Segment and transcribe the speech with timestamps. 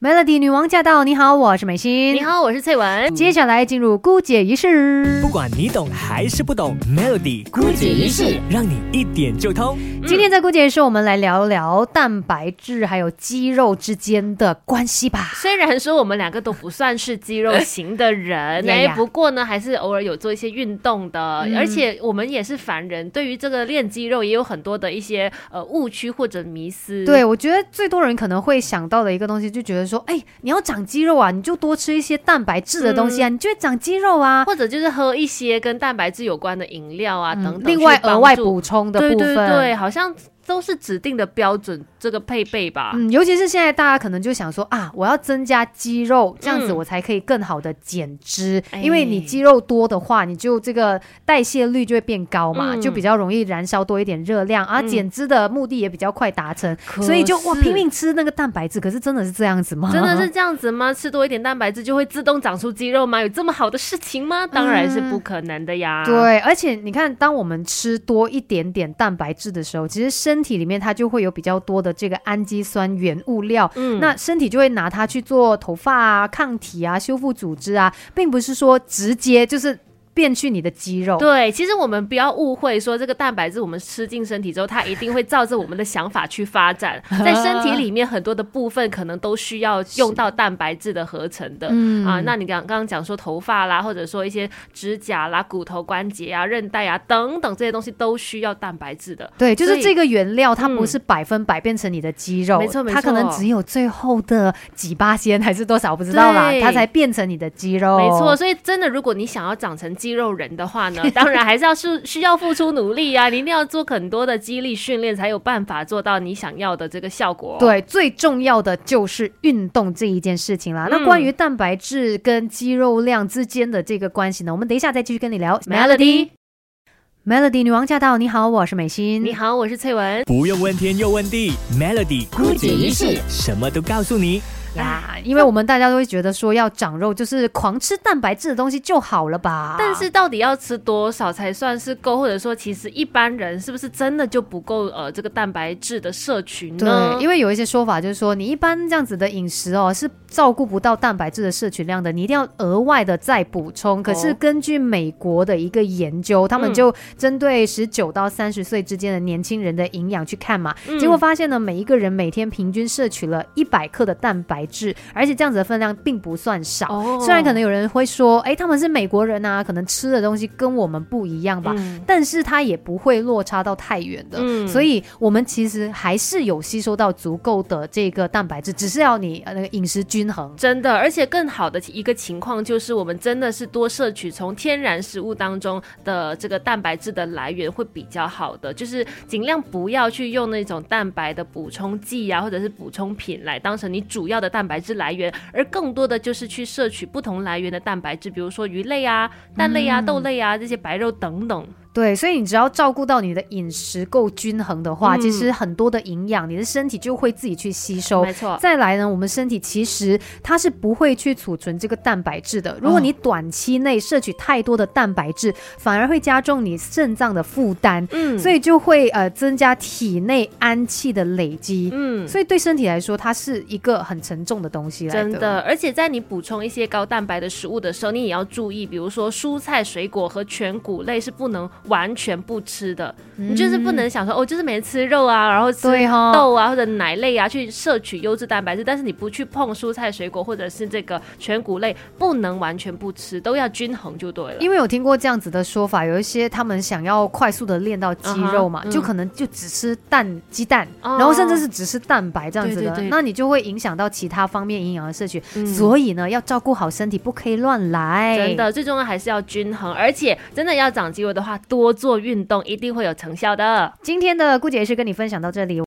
[0.00, 1.02] Melody 女王驾到！
[1.02, 2.14] 你好，我是美心。
[2.14, 3.12] 你好，我是翠文。
[3.16, 5.20] 接下来进入姑姐仪式。
[5.20, 9.76] 不管你懂还是不懂，Melody 姑姐仪式让你一点就通。
[10.06, 15.32] 今天在姑姐仪式，我们来聊聊蛋白质还有肌肉之间的关系吧。
[15.34, 18.38] 虽然说我们两个都不算是肌肉型的人，
[18.70, 21.44] 哎，不过呢，还是偶尔有做一些运动的。
[21.56, 27.04] 而且我们也是凡人，对于这个练肌肉也有很多的一些呃误区或者迷思。
[27.04, 29.87] 对，我觉得最多人可能会想到的一个东西，就觉得。
[29.88, 40.14] 说哎，你要长肌肉啊，你就多吃一些蛋白质的东西啊，你就会长肌肉啊，或者就是喝一些跟蛋白质有关的饮料啊等等，另外额外补充的部分，对，好像。
[40.48, 42.92] 都是指定的标准，这个配备吧。
[42.94, 48.62] 嗯，尤其是现在大家可能就想说啊，我要增加肌肉，这样子我才可以更好的减脂。
[48.82, 56.74] 因为你肌肉多的话，你就这个代谢率就会变高嘛，就比较容易燃烧多一点热量，而减脂的目的也比较快达成。
[57.02, 59.90] 所以就哇拼命吃那个蛋白质，可是真的是这样子吗？
[59.92, 60.94] 真的是这样子吗？
[60.94, 63.20] 吃多一点蛋白质就会自动长出肌肉吗？
[63.20, 64.46] 有这么好的事情吗？
[64.48, 66.04] 当然是不可能的呀。
[66.06, 79.76] 对，而且你看，当我们吃多一点点蛋白质的时候，其实身身体里面它就会有比较多的这个氨基酸原物料，嗯，那身体就会拿它去做头发啊、抗体啊、修复组织啊，并不是说直接就是。
[80.18, 81.16] 变去你的肌肉。
[81.16, 87.00] 对，其实我们不要误会，说这个蛋白质我们吃进身体之后，它一定会照着我们的想法去发展。
[87.24, 91.68] 在身体里面很多的部分，可能都需要用到蛋白质的合成的。
[91.70, 99.32] 嗯啊，那你刚刚刚讲说头发啦，或者说一些指甲啦、骨头关节啊、韧带啊等等这些东西，都需要蛋白质的。
[99.38, 107.98] 对，就是这个原料，它不是百分百变成你的肌肉，没错没错，它可能只有最后的几八仙还是多少，不知道啦，它才变成你的肌肉。
[107.98, 113.28] 没错，所以真的，如果你想要长成肌肌肉人的话呢， 当然还是要是需要付出努力啊！
[113.28, 117.58] 你一定要做很多的肌力训练，才有办法做到你想要的这个效果。
[117.60, 120.88] 对，最重要的就是运动这一件事情啦。
[120.90, 125.58] 那关于蛋白质跟肌肉量之间的这个关系呢，我们等一下再继续跟你聊。
[125.66, 128.16] Melody，Melody 女王驾到！
[128.16, 129.22] 你好，我是美心。
[129.22, 130.24] 你好，我是翠文。
[130.24, 134.40] 不用问天，又问地，Melody 孤举一世，什么都告诉你。
[134.74, 139.76] 呀，因为我们大家都会觉得说要长肉就是狂吃蛋白质的东西就好了吧？
[139.78, 142.18] 但是到底要吃多少才算是够？
[142.18, 146.78] 或者说，其实一般人是不是真的就不够呃这个蛋白质的摄取呢？
[146.78, 154.02] 对，因为有一些说法就是说，你一般这样子的饮食哦是照顾不到蛋白质的摄取量的，你一定要额外的再补充。
[154.02, 164.57] 可是根据美国的一个研究，他们就针对十九到三十岁之间的年轻人的营养去看嘛，结果发现呢，每一个人每天平均摄取了一百克的蛋白。
[164.66, 167.18] 质，而且这样子的分量并不算少。
[167.20, 171.74] 虽然可能有人会说，哎，他们是美国人啊，可能吃的东西跟我们不一样吧，
[172.06, 174.38] 但是它也不会落差到太远的。
[174.40, 180.52] 嗯所以，我们其实还是有吸收到足够的这个蛋白质，只是要你那个饮食均衡。
[180.56, 194.47] 真的，而且更好的一个情况就是，我们真的是多摄取从天然食物当中的这个蛋白质的来源会比较好的，就是尽量不要去用那种蛋白的补充剂啊，或者是补充品来当成你主要的。
[194.48, 201.66] 蛋白质来源，而更多的就是去摄取不同来源的蛋白质，比如说鱼类啊、蛋类啊、豆类啊这些白肉等等。
[201.98, 208.22] 对，所以你只要照顾到你的饮食够均衡的话，其实很多的营养，你的身体就会自己去吸收。
[208.22, 208.56] 没错。
[208.60, 212.78] 再来呢，我们身体其实它是不会去储存这个蛋白质的。
[212.80, 218.06] 如果你短期内摄取太多的蛋白质，反而会加重你肾脏的负担。
[218.12, 218.38] 嗯。
[218.38, 221.90] 所以就会呃增加体内氨气的累积。
[221.92, 222.28] 嗯。
[222.28, 225.08] 所以对身体来说，它是一个很沉重的东西。
[225.08, 225.58] 真的。
[225.62, 231.68] 而且在你补充一些高蛋白的食物的时候，你也要注意，比如说蔬菜、水果和全谷类是不能。
[231.88, 235.88] 完全不吃的，你就是不能想说哦，就是没吃肉啊，然后吃
[236.32, 238.84] 豆啊或者奶类啊，去摄取优质蛋白质。
[238.84, 244.56] 但是你不去碰蔬菜水果或者是这个全谷类，不能完全不吃，都要均衡就对了。
[244.60, 255.40] 因为有听过这样子的说法，有一些他们想要快速的练到肌肉嘛，就可能就只吃蛋、鸡蛋，然后甚至是只吃蛋白这样子的，那你就会影响到其他方面营养的摄取。
[255.66, 258.36] 所以呢，要照顾好身体，不可以乱来。
[258.36, 261.77] 真的，最重要还是要均衡，而且真的要长肌肉的话，多。
[261.78, 263.92] 多做运动一定会有成效的。
[264.02, 265.76] 今天的顾姐是跟你分享到这里。